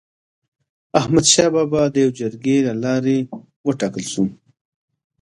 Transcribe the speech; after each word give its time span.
احمد 0.99 1.25
شاه 1.33 1.49
بابا 1.55 1.81
د 1.89 1.95
يوي 2.03 2.13
جرګي 2.19 2.57
د 2.63 2.69
لاري 2.83 3.17
و 3.65 3.69
ټاکل 3.79 4.03
سو. 4.13 4.23